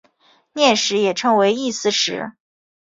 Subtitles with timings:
[0.53, 2.33] 念食也称为意思食。